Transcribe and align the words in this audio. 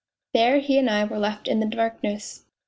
There 0.33 0.57
he 0.57 0.79
and 0.79 0.89
I 0.89 1.03
were 1.03 1.19
left 1.19 1.47
in 1.47 1.59
the 1.59 1.67
darkness. 1.67 2.45